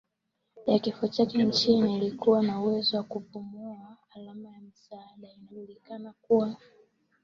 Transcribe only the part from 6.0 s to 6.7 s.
kuwa